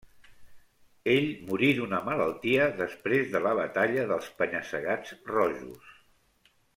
[1.15, 5.93] Ell morí d'una malaltia després de la Batalla dels Penya-segats Rojos.